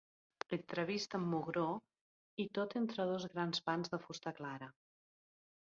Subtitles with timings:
[0.55, 1.67] Entrevist amb mugró
[2.45, 4.75] i tot entre dos grans pans de fusta clara.